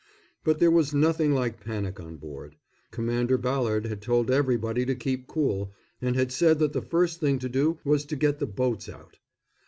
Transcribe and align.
But 0.43 0.57
there 0.57 0.71
was 0.71 0.95
nothing 0.95 1.31
like 1.31 1.59
panic 1.63 1.99
on 1.99 2.17
board. 2.17 2.55
Commander 2.89 3.37
Ballard 3.37 3.85
had 3.85 4.01
told 4.01 4.31
everybody 4.31 4.83
to 4.83 4.95
keep 4.95 5.27
cool, 5.27 5.75
and 6.01 6.15
had 6.15 6.31
said 6.31 6.57
that 6.57 6.73
the 6.73 6.81
first 6.81 7.19
thing 7.19 7.37
to 7.37 7.47
do 7.49 7.77
was 7.83 8.03
to 8.05 8.15
get 8.15 8.39
the 8.39 8.47
boats 8.47 8.89
out. 8.89 9.19